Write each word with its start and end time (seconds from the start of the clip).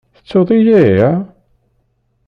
Tettuḍ-iyi 0.17 0.81
ya? 0.97 1.11